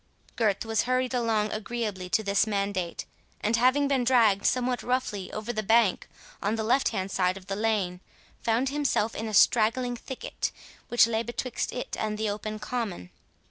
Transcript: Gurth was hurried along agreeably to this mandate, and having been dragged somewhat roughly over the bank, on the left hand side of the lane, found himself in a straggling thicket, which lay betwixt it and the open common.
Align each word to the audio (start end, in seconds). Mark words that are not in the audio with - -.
Gurth 0.35 0.65
was 0.65 0.85
hurried 0.85 1.13
along 1.13 1.51
agreeably 1.51 2.09
to 2.09 2.23
this 2.23 2.47
mandate, 2.47 3.05
and 3.39 3.55
having 3.55 3.87
been 3.87 4.03
dragged 4.03 4.47
somewhat 4.47 4.81
roughly 4.81 5.31
over 5.31 5.53
the 5.53 5.61
bank, 5.61 6.09
on 6.41 6.55
the 6.55 6.63
left 6.63 6.89
hand 6.89 7.11
side 7.11 7.37
of 7.37 7.45
the 7.45 7.55
lane, 7.55 8.01
found 8.41 8.69
himself 8.69 9.13
in 9.13 9.27
a 9.27 9.33
straggling 9.35 9.95
thicket, 9.95 10.51
which 10.87 11.05
lay 11.05 11.21
betwixt 11.21 11.71
it 11.71 11.95
and 11.99 12.17
the 12.17 12.31
open 12.31 12.57
common. 12.57 13.11